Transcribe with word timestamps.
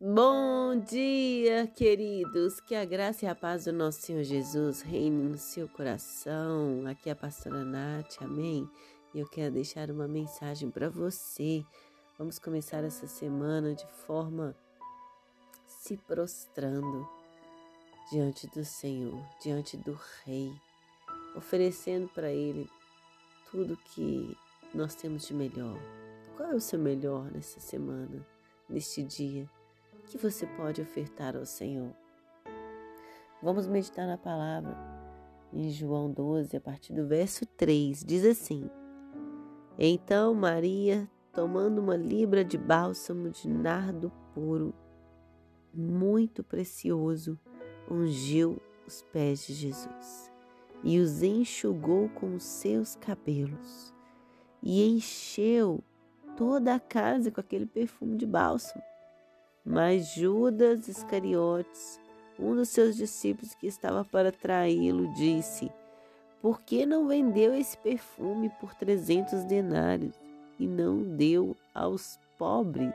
Bom 0.00 0.80
dia, 0.80 1.68
queridos. 1.68 2.58
Que 2.58 2.74
a 2.74 2.84
graça 2.84 3.24
e 3.24 3.28
a 3.28 3.34
paz 3.34 3.66
do 3.66 3.72
nosso 3.72 4.00
Senhor 4.00 4.24
Jesus 4.24 4.82
reine 4.82 5.22
no 5.22 5.38
seu 5.38 5.68
coração. 5.68 6.84
Aqui 6.84 7.08
é 7.08 7.12
a 7.12 7.16
pastora 7.16 7.64
Nath, 7.64 8.20
amém? 8.20 8.68
E 9.14 9.20
eu 9.20 9.28
quero 9.28 9.54
deixar 9.54 9.92
uma 9.92 10.08
mensagem 10.08 10.68
para 10.68 10.90
você. 10.90 11.64
Vamos 12.18 12.40
começar 12.40 12.82
essa 12.82 13.06
semana 13.06 13.72
de 13.72 13.86
forma 14.04 14.56
se 15.64 15.96
prostrando 15.96 17.08
diante 18.10 18.48
do 18.48 18.64
Senhor, 18.64 19.24
diante 19.40 19.76
do 19.76 19.96
Rei, 20.24 20.52
oferecendo 21.36 22.08
para 22.08 22.32
Ele 22.32 22.68
tudo 23.48 23.78
que 23.94 24.36
nós 24.74 24.96
temos 24.96 25.24
de 25.24 25.34
melhor. 25.34 25.78
Qual 26.36 26.50
é 26.50 26.54
o 26.54 26.60
seu 26.60 26.80
melhor 26.80 27.30
nessa 27.30 27.60
semana, 27.60 28.26
neste 28.68 29.00
dia? 29.04 29.48
Que 30.04 30.18
você 30.18 30.46
pode 30.46 30.80
ofertar 30.80 31.36
ao 31.36 31.46
Senhor. 31.46 31.94
Vamos 33.42 33.66
meditar 33.66 34.06
na 34.06 34.16
palavra 34.16 34.76
em 35.52 35.70
João 35.70 36.10
12, 36.10 36.56
a 36.56 36.60
partir 36.60 36.92
do 36.92 37.06
verso 37.06 37.46
3, 37.46 38.04
diz 38.04 38.24
assim: 38.24 38.68
Então 39.78 40.34
Maria, 40.34 41.08
tomando 41.32 41.80
uma 41.80 41.96
libra 41.96 42.44
de 42.44 42.58
bálsamo 42.58 43.30
de 43.30 43.48
nardo 43.48 44.10
puro, 44.34 44.74
muito 45.72 46.42
precioso, 46.42 47.38
ungiu 47.90 48.60
os 48.86 49.02
pés 49.02 49.46
de 49.46 49.54
Jesus 49.54 50.30
e 50.82 50.98
os 50.98 51.22
enxugou 51.22 52.08
com 52.10 52.34
os 52.34 52.44
seus 52.44 52.94
cabelos 52.96 53.94
e 54.62 54.86
encheu 54.86 55.82
toda 56.36 56.74
a 56.74 56.80
casa 56.80 57.30
com 57.30 57.40
aquele 57.40 57.66
perfume 57.66 58.16
de 58.16 58.26
bálsamo. 58.26 58.82
Mas 59.64 60.08
Judas 60.08 60.88
Iscariotes, 60.88 61.98
um 62.38 62.54
dos 62.54 62.68
seus 62.68 62.96
discípulos 62.96 63.54
que 63.54 63.66
estava 63.66 64.04
para 64.04 64.30
traí-lo, 64.30 65.10
disse: 65.14 65.72
Por 66.42 66.60
que 66.60 66.84
não 66.84 67.08
vendeu 67.08 67.54
esse 67.54 67.78
perfume 67.78 68.50
por 68.60 68.74
trezentos 68.74 69.42
denários 69.44 70.14
e 70.58 70.66
não 70.66 71.02
deu 71.16 71.56
aos 71.74 72.18
pobres? 72.36 72.94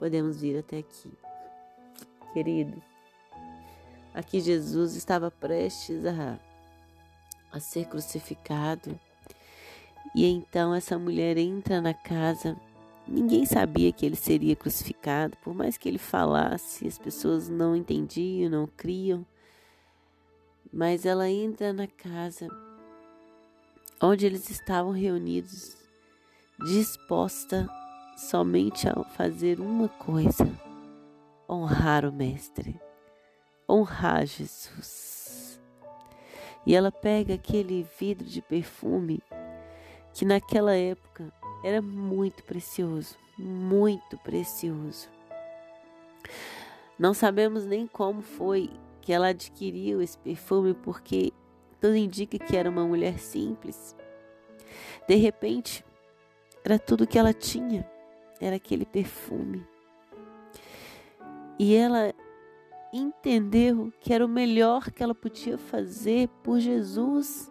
Podemos 0.00 0.40
vir 0.40 0.58
até 0.58 0.78
aqui. 0.78 1.12
Queridos, 2.32 2.82
aqui 4.12 4.40
Jesus 4.40 4.96
estava 4.96 5.30
prestes 5.30 6.04
a, 6.04 6.40
a 7.52 7.60
ser 7.60 7.86
crucificado. 7.86 8.98
E 10.12 10.26
então 10.26 10.74
essa 10.74 10.98
mulher 10.98 11.36
entra 11.36 11.80
na 11.80 11.94
casa 11.94 12.56
Ninguém 13.08 13.46
sabia 13.46 13.92
que 13.92 14.04
ele 14.04 14.16
seria 14.16 14.56
crucificado, 14.56 15.36
por 15.38 15.54
mais 15.54 15.78
que 15.78 15.88
ele 15.88 15.98
falasse, 15.98 16.88
as 16.88 16.98
pessoas 16.98 17.48
não 17.48 17.76
entendiam, 17.76 18.50
não 18.50 18.66
criam. 18.66 19.24
Mas 20.72 21.06
ela 21.06 21.28
entra 21.28 21.72
na 21.72 21.86
casa 21.86 22.48
onde 24.02 24.26
eles 24.26 24.50
estavam 24.50 24.90
reunidos, 24.90 25.76
disposta 26.64 27.68
somente 28.16 28.88
a 28.88 29.04
fazer 29.04 29.60
uma 29.60 29.88
coisa: 29.88 30.48
honrar 31.48 32.04
o 32.04 32.12
Mestre, 32.12 32.80
honrar 33.68 34.26
Jesus. 34.26 35.60
E 36.66 36.74
ela 36.74 36.90
pega 36.90 37.34
aquele 37.34 37.86
vidro 38.00 38.26
de 38.26 38.42
perfume 38.42 39.22
que 40.12 40.24
naquela 40.24 40.74
época 40.74 41.32
era 41.66 41.82
muito 41.82 42.44
precioso, 42.44 43.16
muito 43.36 44.16
precioso. 44.18 45.08
Não 46.96 47.12
sabemos 47.12 47.66
nem 47.66 47.88
como 47.88 48.22
foi 48.22 48.70
que 49.02 49.12
ela 49.12 49.30
adquiriu 49.30 50.00
esse 50.00 50.16
perfume, 50.16 50.74
porque 50.74 51.32
tudo 51.80 51.96
indica 51.96 52.38
que 52.38 52.56
era 52.56 52.70
uma 52.70 52.86
mulher 52.86 53.18
simples. 53.18 53.96
De 55.08 55.16
repente, 55.16 55.84
era 56.64 56.78
tudo 56.78 57.04
que 57.04 57.18
ela 57.18 57.32
tinha, 57.32 57.84
era 58.40 58.54
aquele 58.54 58.86
perfume. 58.86 59.66
E 61.58 61.74
ela 61.74 62.14
entendeu 62.92 63.92
que 64.00 64.12
era 64.12 64.24
o 64.24 64.28
melhor 64.28 64.92
que 64.92 65.02
ela 65.02 65.16
podia 65.16 65.58
fazer 65.58 66.28
por 66.44 66.60
Jesus. 66.60 67.50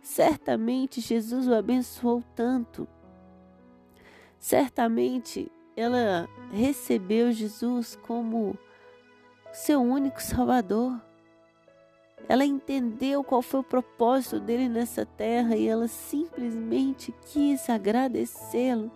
Certamente 0.00 1.00
Jesus 1.00 1.48
o 1.48 1.54
abençoou 1.54 2.22
tanto 2.36 2.86
Certamente 4.38 5.50
ela 5.76 6.28
recebeu 6.52 7.32
Jesus 7.32 7.96
como 7.96 8.56
seu 9.52 9.80
único 9.80 10.22
Salvador. 10.22 11.00
Ela 12.28 12.44
entendeu 12.44 13.24
qual 13.24 13.40
foi 13.42 13.60
o 13.60 13.64
propósito 13.64 14.38
dele 14.38 14.68
nessa 14.68 15.06
terra 15.06 15.56
e 15.56 15.66
ela 15.66 15.88
simplesmente 15.88 17.14
quis 17.26 17.68
agradecê-lo, 17.70 18.90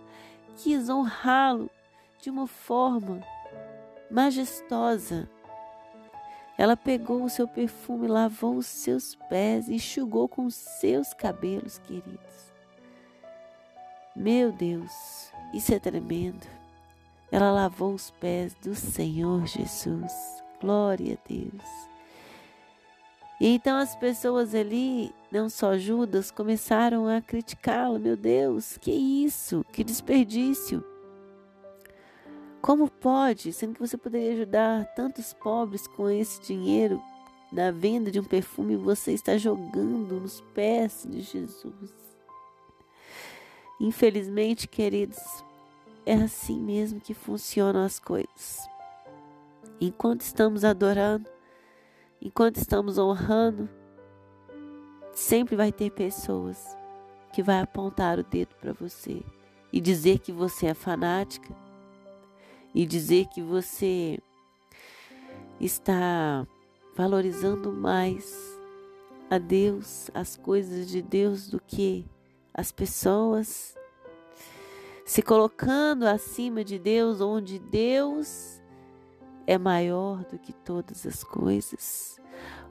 quis 0.57 0.89
honrá-lo 0.89 1.69
de 2.21 2.29
uma 2.29 2.47
forma 2.47 3.21
majestosa. 4.11 5.29
Ela 6.57 6.77
pegou 6.77 7.23
o 7.23 7.29
seu 7.29 7.47
perfume, 7.47 8.07
lavou 8.07 8.57
os 8.57 8.67
seus 8.67 9.15
pés 9.27 9.67
e 9.67 9.75
enxugou 9.75 10.27
com 10.27 10.45
os 10.45 10.53
seus 10.53 11.13
cabelos, 11.13 11.79
queridos. 11.79 12.52
Meu 14.15 14.51
Deus, 14.51 15.31
isso 15.53 15.73
é 15.73 15.79
tremendo. 15.79 16.45
Ela 17.31 17.51
lavou 17.51 17.95
os 17.95 18.11
pés 18.11 18.53
do 18.61 18.75
Senhor 18.75 19.47
Jesus. 19.47 20.13
Glória 20.61 21.17
a 21.17 21.27
Deus. 21.27 21.93
E 23.41 23.47
então 23.47 23.75
as 23.75 23.95
pessoas 23.95 24.53
ali, 24.53 25.11
não 25.31 25.49
só 25.49 25.77
Judas, 25.77 26.29
começaram 26.29 27.07
a 27.07 27.21
criticá-lo. 27.21 27.99
Meu 27.99 28.15
Deus, 28.15 28.77
que 28.77 28.91
isso? 28.91 29.65
Que 29.73 29.83
desperdício. 29.83 30.83
Como 32.61 32.89
pode, 32.89 33.51
sendo 33.51 33.73
que 33.73 33.79
você 33.79 33.97
poderia 33.97 34.33
ajudar 34.33 34.85
tantos 34.93 35.33
pobres 35.33 35.87
com 35.87 36.07
esse 36.07 36.39
dinheiro 36.43 37.01
na 37.51 37.71
venda 37.71 38.11
de 38.11 38.19
um 38.19 38.23
perfume, 38.23 38.75
você 38.75 39.11
está 39.11 39.37
jogando 39.37 40.21
nos 40.21 40.39
pés 40.53 41.05
de 41.09 41.21
Jesus? 41.21 42.12
Infelizmente, 43.79 44.67
queridos, 44.67 45.43
é 46.05 46.13
assim 46.13 46.59
mesmo 46.59 46.99
que 46.99 47.13
funcionam 47.13 47.83
as 47.83 47.99
coisas. 47.99 48.67
Enquanto 49.79 50.21
estamos 50.21 50.63
adorando, 50.63 51.29
enquanto 52.21 52.57
estamos 52.57 52.97
honrando, 52.97 53.69
sempre 55.11 55.55
vai 55.55 55.71
ter 55.71 55.91
pessoas 55.91 56.77
que 57.33 57.41
vai 57.41 57.59
apontar 57.59 58.19
o 58.19 58.23
dedo 58.23 58.55
para 58.55 58.73
você 58.73 59.21
e 59.71 59.81
dizer 59.81 60.19
que 60.19 60.31
você 60.31 60.67
é 60.67 60.73
fanática 60.73 61.53
e 62.73 62.85
dizer 62.85 63.25
que 63.27 63.41
você 63.41 64.19
está 65.59 66.45
valorizando 66.95 67.71
mais 67.71 68.53
a 69.29 69.37
Deus, 69.37 70.11
as 70.13 70.37
coisas 70.37 70.87
de 70.87 71.01
Deus 71.01 71.49
do 71.49 71.59
que 71.59 72.05
as 72.53 72.71
pessoas, 72.71 73.75
se 75.05 75.21
colocando 75.21 76.05
acima 76.05 76.63
de 76.63 76.77
Deus, 76.77 77.19
onde 77.19 77.57
Deus 77.57 78.61
é 79.47 79.57
maior 79.57 80.23
do 80.25 80.37
que 80.37 80.53
todas 80.53 81.05
as 81.05 81.23
coisas, 81.23 82.19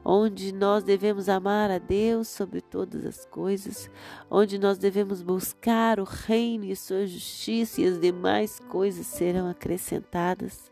onde 0.05 0.53
nós 0.53 0.83
devemos 0.83 1.29
amar 1.29 1.71
a 1.71 1.79
Deus 1.79 2.29
sobre 2.29 2.61
todas 2.61 3.05
as 3.05 3.25
coisas, 3.27 3.91
onde 4.31 4.59
nós 4.59 4.79
devemos 4.79 5.23
buscar 5.23 6.01
o 6.01 6.05
reino 6.05 6.65
e 6.65 6.75
sua 6.77 7.07
justiça 7.07 7.81
e 7.81 7.87
as 7.87 8.01
demais 8.01 8.59
coisas 8.59 9.07
serão 9.07 9.49
acrescentadas. 9.49 10.71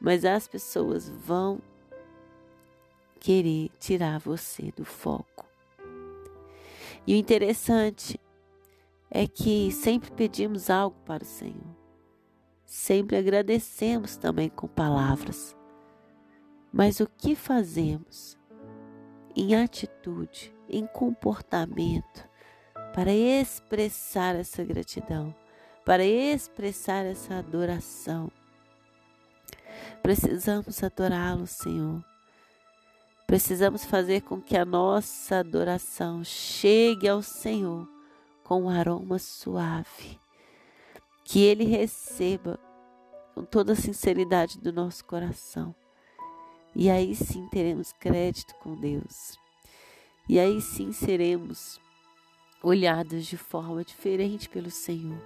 Mas 0.00 0.24
as 0.24 0.46
pessoas 0.46 1.08
vão 1.08 1.60
querer 3.18 3.70
tirar 3.80 4.18
você 4.20 4.72
do 4.76 4.84
foco. 4.84 5.46
E 7.06 7.14
o 7.14 7.16
interessante 7.16 8.20
é 9.10 9.26
que 9.26 9.70
sempre 9.72 10.10
pedimos 10.10 10.68
algo 10.68 10.96
para 11.04 11.22
o 11.22 11.26
Senhor. 11.26 11.76
Sempre 12.64 13.16
agradecemos 13.16 14.16
também 14.16 14.48
com 14.48 14.68
palavras. 14.68 15.56
Mas 16.72 17.00
o 17.00 17.06
que 17.06 17.34
fazemos 17.34 18.36
em 19.34 19.54
atitude, 19.54 20.54
em 20.68 20.86
comportamento, 20.86 22.28
para 22.94 23.12
expressar 23.12 24.36
essa 24.36 24.62
gratidão, 24.62 25.34
para 25.84 26.04
expressar 26.04 27.06
essa 27.06 27.36
adoração? 27.36 28.30
Precisamos 30.02 30.82
adorá-lo, 30.82 31.46
Senhor. 31.46 32.04
Precisamos 33.26 33.84
fazer 33.84 34.22
com 34.22 34.40
que 34.40 34.56
a 34.56 34.64
nossa 34.64 35.38
adoração 35.38 36.22
chegue 36.22 37.08
ao 37.08 37.22
Senhor 37.22 37.88
com 38.48 38.62
um 38.62 38.70
aroma 38.70 39.18
suave. 39.18 40.18
Que 41.22 41.42
ele 41.42 41.64
receba 41.64 42.58
com 43.34 43.44
toda 43.44 43.74
a 43.74 43.76
sinceridade 43.76 44.58
do 44.58 44.72
nosso 44.72 45.04
coração. 45.04 45.74
E 46.74 46.88
aí 46.88 47.14
sim 47.14 47.46
teremos 47.48 47.92
crédito 47.92 48.54
com 48.54 48.74
Deus. 48.74 49.38
E 50.26 50.40
aí 50.40 50.62
sim 50.62 50.92
seremos 50.92 51.78
olhados 52.62 53.26
de 53.26 53.36
forma 53.36 53.84
diferente 53.84 54.48
pelo 54.48 54.70
Senhor. 54.70 55.22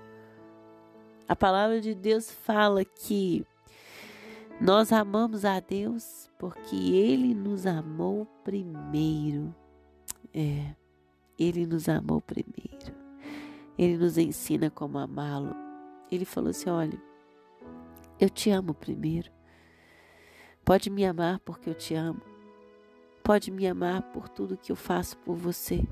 A 1.29 1.37
palavra 1.37 1.81
de 1.81 1.95
Deus 1.95 2.29
fala 2.29 2.85
que 2.85 3.47
nós 4.61 4.93
amamos 4.93 5.45
a 5.45 5.61
Deus 5.61 6.29
porque 6.41 6.75
Ele 6.75 7.35
nos 7.35 7.67
amou 7.67 8.27
primeiro. 8.43 9.55
É, 10.35 10.75
Ele 11.39 11.67
nos 11.67 11.89
amou 11.89 12.21
primeiro. 12.21 13.02
Ele 13.79 13.97
nos 13.97 14.19
ensina 14.19 14.71
como 14.71 14.99
amá-lo. 14.99 15.55
Ele 16.11 16.25
falou 16.25 16.51
assim: 16.51 16.71
olha, 16.71 17.01
eu 18.21 18.29
te 18.29 18.51
amo 18.51 18.75
primeiro. 18.75 19.31
Pode 20.65 20.91
me 20.91 21.05
amar 21.05 21.41
porque 21.41 21.71
eu 21.71 21.75
te 21.75 21.95
amo. 21.95 22.21
Pode 23.25 23.51
me 23.51 23.67
amar 23.67 24.03
por 24.13 24.29
tudo 24.29 24.57
que 24.57 24.73
eu 24.73 24.77
faço 24.77 25.17
por 25.19 25.37
você. 25.37 25.83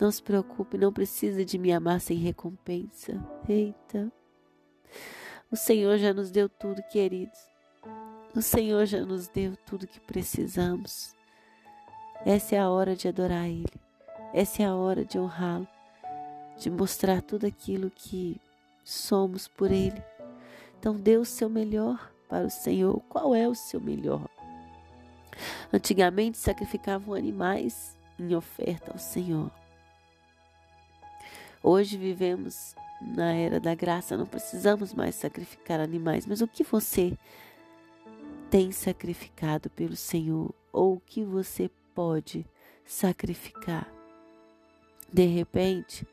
Não 0.00 0.10
se 0.10 0.22
preocupe, 0.22 0.78
não 0.78 0.92
precisa 0.92 1.44
de 1.44 1.58
me 1.58 1.72
amar 1.72 2.00
sem 2.00 2.16
recompensa. 2.16 3.22
Eita. 3.48 4.10
O 5.50 5.56
Senhor 5.56 5.98
já 5.98 6.14
nos 6.14 6.30
deu 6.30 6.48
tudo, 6.48 6.82
queridos. 6.84 7.38
O 8.34 8.40
Senhor 8.40 8.86
já 8.86 9.04
nos 9.04 9.28
deu 9.28 9.56
tudo 9.66 9.86
que 9.86 10.00
precisamos. 10.00 11.14
Essa 12.24 12.56
é 12.56 12.58
a 12.58 12.70
hora 12.70 12.94
de 12.94 13.08
adorar 13.08 13.48
Ele. 13.48 13.66
Essa 14.32 14.62
é 14.62 14.66
a 14.66 14.74
hora 14.74 15.04
de 15.04 15.18
honrá-lo, 15.18 15.66
de 16.60 16.70
mostrar 16.70 17.22
tudo 17.22 17.46
aquilo 17.46 17.90
que 17.90 18.38
somos 18.84 19.48
por 19.48 19.72
Ele. 19.72 20.02
Então, 20.78 20.94
dê 20.94 21.16
o 21.16 21.24
seu 21.24 21.48
melhor 21.48 22.12
para 22.28 22.46
o 22.46 22.50
Senhor. 22.50 23.00
Qual 23.08 23.34
é 23.34 23.48
o 23.48 23.54
seu 23.54 23.80
melhor? 23.80 24.28
Antigamente 25.72 26.36
sacrificavam 26.36 27.14
animais 27.14 27.96
em 28.18 28.34
oferta 28.34 28.92
ao 28.92 28.98
Senhor. 28.98 29.50
Hoje 31.62 31.96
vivemos 31.96 32.74
na 33.00 33.32
era 33.32 33.58
da 33.58 33.74
graça, 33.74 34.16
não 34.16 34.26
precisamos 34.26 34.92
mais 34.92 35.14
sacrificar 35.14 35.80
animais, 35.80 36.26
mas 36.26 36.42
o 36.42 36.46
que 36.46 36.62
você 36.62 37.16
tem 38.50 38.70
sacrificado 38.70 39.70
pelo 39.70 39.96
Senhor 39.96 40.54
ou 40.70 40.94
o 40.94 41.00
que 41.00 41.24
você 41.24 41.70
pode 41.94 42.44
sacrificar? 42.84 43.90
De 45.12 45.24
repente, 45.24 46.06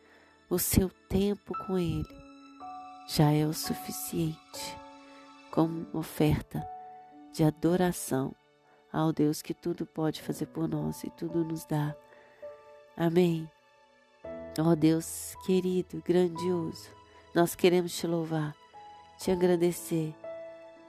o 0.50 0.58
seu 0.58 0.90
tempo 1.10 1.54
com 1.66 1.78
Ele 1.78 2.28
já 3.08 3.32
é 3.32 3.46
o 3.46 3.54
suficiente 3.54 4.78
como 5.52 5.86
oferta 5.94 6.66
de 7.34 7.44
adoração 7.44 8.34
ao 8.92 9.12
Deus 9.12 9.42
que 9.42 9.54
tudo 9.54 9.86
pode 9.86 10.22
fazer 10.22 10.46
por 10.48 10.68
nós 10.68 11.04
e 11.04 11.10
tudo 11.10 11.44
nos 11.44 11.66
dá. 11.66 11.96
Amém. 12.96 13.50
Ó 14.60 14.70
oh 14.70 14.76
Deus 14.76 15.36
querido, 15.46 16.02
grandioso, 16.06 16.90
nós 17.36 17.54
queremos 17.54 17.96
te 17.96 18.08
louvar, 18.08 18.56
te 19.20 19.32
agradecer, 19.32 20.16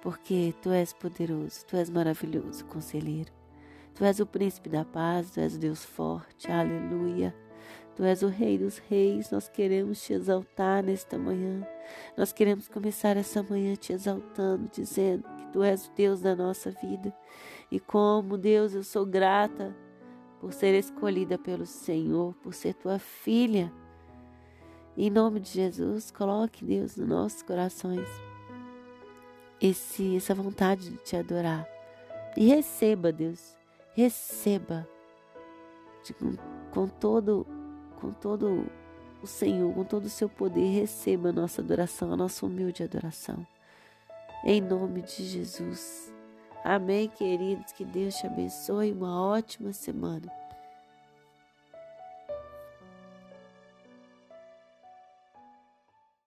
porque 0.00 0.54
tu 0.62 0.70
és 0.70 0.92
poderoso, 0.92 1.66
tu 1.66 1.76
és 1.76 1.90
maravilhoso, 1.90 2.64
conselheiro. 2.66 3.32
Tu 3.94 4.04
és 4.04 4.20
o 4.20 4.26
príncipe 4.26 4.68
da 4.68 4.84
paz, 4.84 5.32
tu 5.32 5.40
és 5.40 5.56
o 5.56 5.58
Deus 5.58 5.84
forte, 5.84 6.50
aleluia. 6.50 7.34
Tu 7.98 8.04
és 8.04 8.22
o 8.22 8.28
Rei 8.28 8.56
dos 8.56 8.78
Reis, 8.78 9.28
nós 9.32 9.48
queremos 9.48 10.00
te 10.00 10.12
exaltar 10.12 10.84
nesta 10.84 11.18
manhã. 11.18 11.66
Nós 12.16 12.32
queremos 12.32 12.68
começar 12.68 13.16
essa 13.16 13.42
manhã 13.42 13.74
te 13.74 13.92
exaltando, 13.92 14.70
dizendo 14.72 15.24
que 15.36 15.46
Tu 15.48 15.64
és 15.64 15.88
o 15.88 15.90
Deus 15.96 16.20
da 16.20 16.36
nossa 16.36 16.70
vida. 16.70 17.12
E 17.72 17.80
como, 17.80 18.38
Deus, 18.38 18.72
eu 18.72 18.84
sou 18.84 19.04
grata 19.04 19.74
por 20.40 20.52
ser 20.52 20.78
escolhida 20.78 21.36
pelo 21.36 21.66
Senhor, 21.66 22.34
por 22.34 22.54
ser 22.54 22.74
tua 22.74 23.00
filha. 23.00 23.72
Em 24.96 25.10
nome 25.10 25.40
de 25.40 25.50
Jesus, 25.50 26.12
coloque, 26.12 26.64
Deus, 26.64 26.96
nos 26.96 27.08
nossos 27.08 27.42
corações 27.42 28.06
esse, 29.60 30.14
essa 30.14 30.36
vontade 30.36 30.90
de 30.90 30.98
te 30.98 31.16
adorar. 31.16 31.68
E 32.36 32.46
receba, 32.46 33.10
Deus, 33.10 33.56
receba 33.96 34.88
de, 36.04 36.14
com, 36.14 36.36
com, 36.70 36.86
todo, 36.86 37.44
com 38.00 38.12
todo 38.12 38.64
o 39.22 39.26
Senhor, 39.26 39.72
com 39.74 39.84
todo 39.84 40.04
o 40.04 40.10
seu 40.10 40.28
poder, 40.28 40.80
receba 40.80 41.30
a 41.30 41.32
nossa 41.32 41.60
adoração, 41.60 42.12
a 42.12 42.16
nossa 42.16 42.46
humilde 42.46 42.82
adoração. 42.82 43.46
Em 44.44 44.60
nome 44.60 45.02
de 45.02 45.24
Jesus. 45.24 46.12
Amém, 46.64 47.08
queridos. 47.08 47.72
Que 47.72 47.84
Deus 47.84 48.14
te 48.14 48.26
abençoe. 48.26 48.92
Uma 48.92 49.20
ótima 49.20 49.72
semana. 49.72 50.30